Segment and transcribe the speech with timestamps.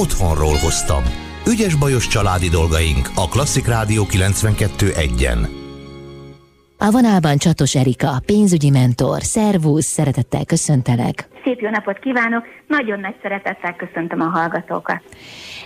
[0.00, 1.02] otthonról hoztam.
[1.46, 5.48] Ügyes bajos családi dolgaink a Klasszik Rádió 92.1-en.
[6.78, 9.22] A vonalban Csatos Erika, pénzügyi mentor.
[9.22, 11.28] Szervusz, szeretettel köszöntelek.
[11.44, 15.02] Szép jó napot kívánok, nagyon nagy szeretettel köszöntöm a hallgatókat.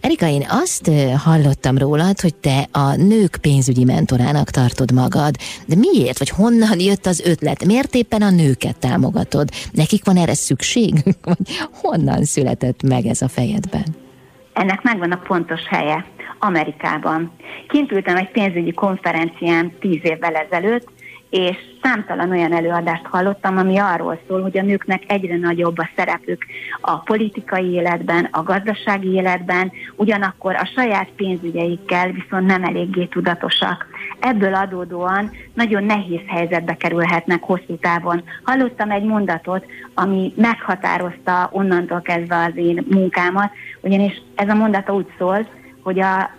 [0.00, 0.90] Erika, én azt
[1.24, 5.34] hallottam rólad, hogy te a nők pénzügyi mentorának tartod magad.
[5.66, 7.64] De miért, vagy honnan jött az ötlet?
[7.64, 9.48] Miért éppen a nőket támogatod?
[9.72, 10.92] Nekik van erre szükség?
[11.22, 14.01] Vagy honnan született meg ez a fejedben?
[14.52, 16.04] Ennek megvan a pontos helye.
[16.38, 17.32] Amerikában.
[17.68, 20.88] Kint ültem egy pénzügyi konferencián tíz évvel ezelőtt,
[21.30, 26.44] és számtalan olyan előadást hallottam, ami arról szól, hogy a nőknek egyre nagyobb a szerepük
[26.80, 33.86] a politikai életben, a gazdasági életben, ugyanakkor a saját pénzügyeikkel viszont nem eléggé tudatosak.
[34.22, 38.22] Ebből adódóan nagyon nehéz helyzetbe kerülhetnek hosszú távon.
[38.42, 43.50] Hallottam egy mondatot, ami meghatározta onnantól kezdve az én munkámat,
[43.80, 45.46] ugyanis ez a mondat úgy szól,
[45.82, 46.30] hogy a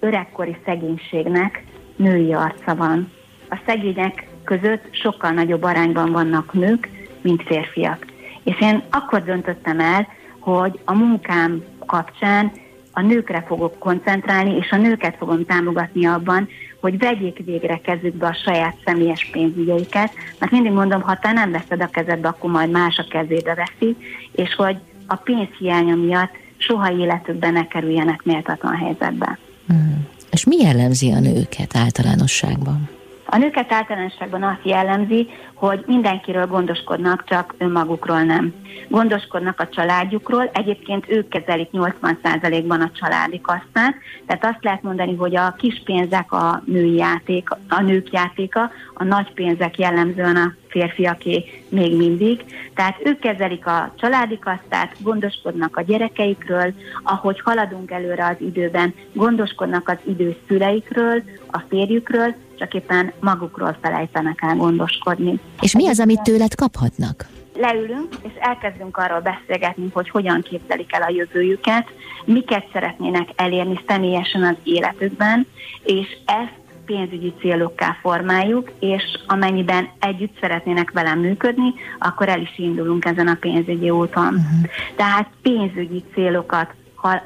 [0.00, 1.64] öregkori szegénységnek
[1.96, 3.10] női arca van
[3.50, 6.88] a szegények között sokkal nagyobb arányban vannak nők,
[7.20, 8.06] mint férfiak.
[8.44, 12.52] És én akkor döntöttem el, hogy a munkám kapcsán
[12.92, 16.48] a nőkre fogok koncentrálni, és a nőket fogom támogatni abban,
[16.80, 21.82] hogy vegyék végre kezükbe a saját személyes pénzügyeiket, mert mindig mondom, ha te nem veszed
[21.82, 23.96] a kezedbe, akkor majd más a kezébe veszi,
[24.32, 29.38] és hogy a pénz hiánya miatt soha életükben ne kerüljenek méltatlan helyzetbe.
[29.72, 29.92] Mm.
[30.30, 32.97] És mi jellemzi a nőket általánosságban?
[33.30, 38.54] A nőket általánosságban azt jellemzi, hogy mindenkiről gondoskodnak, csak önmagukról nem.
[38.88, 43.94] Gondoskodnak a családjukról, egyébként ők kezelik 80%-ban a családi kasszát,
[44.26, 49.04] tehát azt lehet mondani, hogy a kis pénzek a női játék, a nők játéka, a
[49.04, 52.44] nagy pénzek jellemzően a férfiaké még mindig.
[52.74, 59.88] Tehát ők kezelik a családi kasztát, gondoskodnak a gyerekeikről, ahogy haladunk előre az időben, gondoskodnak
[59.88, 65.40] az idős szüleikről, a férjükről, csak éppen magukról felejtenek el gondoskodni.
[65.60, 67.26] És mi az, amit tőled kaphatnak?
[67.54, 71.86] Leülünk, és elkezdünk arról beszélgetni, hogy hogyan képzelik el a jövőjüket,
[72.24, 75.46] miket szeretnének elérni személyesen az életükben,
[75.82, 83.04] és ezt pénzügyi célokká formáljuk, és amennyiben együtt szeretnének velem működni, akkor el is indulunk
[83.04, 84.34] ezen a pénzügyi úton.
[84.34, 84.70] Uh-huh.
[84.96, 86.74] Tehát pénzügyi célokat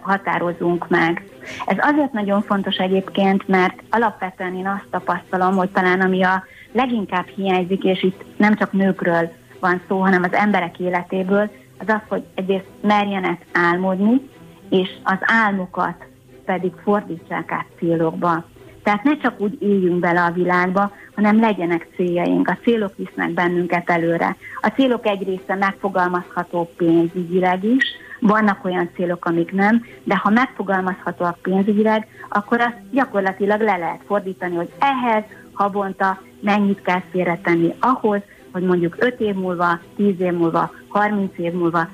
[0.01, 1.25] határozunk meg.
[1.67, 7.27] Ez azért nagyon fontos egyébként, mert alapvetően én azt tapasztalom, hogy talán ami a leginkább
[7.27, 12.23] hiányzik, és itt nem csak nőkről van szó, hanem az emberek életéből, az az, hogy
[12.35, 14.21] egyrészt merjenek álmodni,
[14.69, 16.05] és az álmukat
[16.45, 18.45] pedig fordítsák át célokba.
[18.83, 22.49] Tehát ne csak úgy éljünk bele a világba, hanem legyenek céljaink.
[22.49, 24.37] A célok visznek bennünket előre.
[24.61, 27.85] A célok egy része megfogalmazható pénzügyileg is,
[28.21, 34.57] vannak olyan célok, amik nem, de ha megfogalmazhatóak pénzügyileg, akkor azt gyakorlatilag le lehet fordítani,
[34.57, 38.21] hogy ehhez havonta mennyit kell félretenni ahhoz,
[38.53, 41.89] hogy mondjuk 5 év múlva, 10 év múlva, 30 év múlva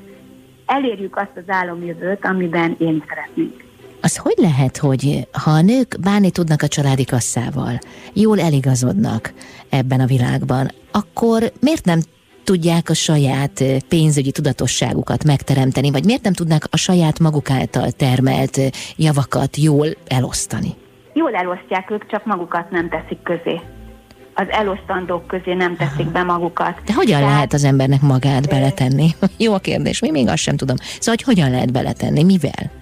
[0.66, 3.67] elérjük azt az álomjövőt, amiben én szeretnék.
[4.08, 7.78] Az hogy lehet, hogy ha a nők bánni tudnak a családi kasszával,
[8.12, 9.32] jól eligazodnak
[9.68, 12.00] ebben a világban, akkor miért nem
[12.44, 18.58] tudják a saját pénzügyi tudatosságukat megteremteni, vagy miért nem tudnak a saját maguk által termelt
[18.96, 20.74] javakat jól elosztani?
[21.12, 23.60] Jól elosztják ők, csak magukat nem teszik közé
[24.34, 26.80] az elosztandók közé nem teszik be magukat.
[26.84, 29.08] De hogyan Tehát, lehet az embernek magát beletenni?
[29.44, 30.76] Jó a kérdés, mi még azt sem tudom.
[30.76, 32.77] Szóval, hogy hogyan lehet beletenni, mivel?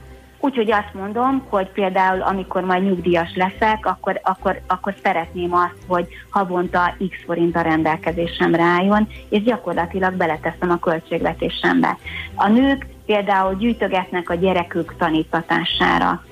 [0.46, 6.08] Úgyhogy azt mondom, hogy például amikor majd nyugdíjas leszek, akkor, akkor, akkor szeretném azt, hogy
[6.30, 11.98] havonta x forint a rendelkezésemre álljon, és gyakorlatilag beleteszem a költségvetésembe.
[12.34, 16.24] A nők például gyűjtögetnek a gyerekük tanítatására.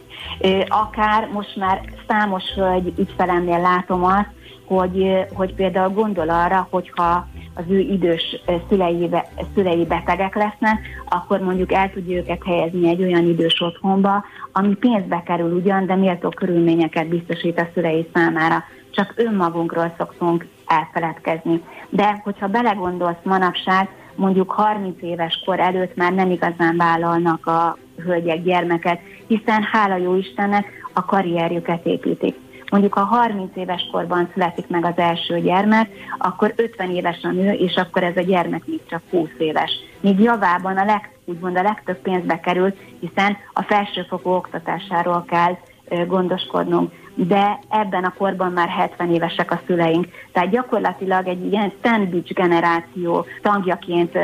[0.69, 4.31] Akár most már számos hölgy ügyfelemnél látom azt,
[4.65, 9.11] hogy, hogy például gondol arra, hogyha az ő idős szülei,
[9.55, 15.23] szülei betegek lesznek, akkor mondjuk el tudja őket helyezni egy olyan idős otthonba, ami pénzbe
[15.23, 18.65] kerül ugyan, de méltó körülményeket biztosít a szülei számára.
[18.91, 21.63] Csak önmagunkról szoktunk elfeledkezni.
[21.89, 28.43] De hogyha belegondolsz manapság, mondjuk 30 éves kor előtt már nem igazán vállalnak a hölgyek
[28.43, 32.37] gyermeket, hiszen hála jó Istennek a karrierjüket építik
[32.75, 37.53] mondjuk ha 30 éves korban születik meg az első gyermek, akkor 50 éves a nő,
[37.53, 39.71] és akkor ez a gyermek még csak 20 éves.
[40.01, 45.57] Míg javában a leg, úgymond a legtöbb pénzbe kerül, hiszen a felsőfokú oktatásáról kell
[46.07, 46.93] gondoskodnunk.
[47.15, 50.07] De ebben a korban már 70 évesek a szüleink.
[50.33, 54.19] Tehát gyakorlatilag egy ilyen sandwich generáció tagjaként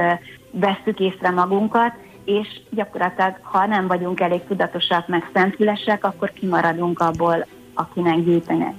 [0.51, 1.93] veszük észre magunkat,
[2.39, 8.75] és gyakorlatilag, ha nem vagyunk elég tudatosak, meg szentülesek, akkor kimaradunk abból, akinek gyűjteni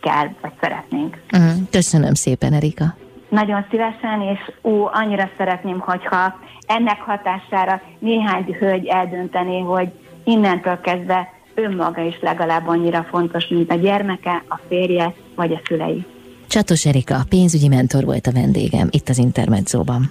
[0.00, 1.18] kell, vagy szeretnénk.
[1.32, 1.68] Uh-huh.
[1.70, 2.84] Köszönöm szépen, Erika.
[3.28, 9.88] Nagyon szívesen, és ó, annyira szeretném, hogyha ennek hatására néhány hölgy eldöntené, hogy
[10.24, 16.06] innentől kezdve önmaga is legalább annyira fontos, mint a gyermeke, a férje vagy a szülei.
[16.46, 20.08] Csatos Erika, pénzügyi mentor volt a vendégem itt az Intermedzóban.